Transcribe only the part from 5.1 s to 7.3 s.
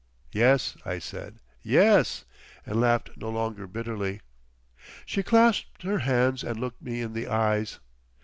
clasped her hands and looked me in the